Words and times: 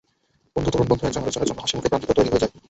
বন্ধু, 0.53 0.69
তরুণ 0.73 0.87
বন্ধু, 0.91 1.03
একজন 1.07 1.21
আরেকজনের 1.23 1.47
জন্য 1.49 1.61
হাসিমুখে 1.63 1.89
প্রাণ 1.89 1.99
দিতেও 2.01 2.17
তৈরি 2.17 2.29
হয়ে 2.31 2.41
যায়। 2.43 2.51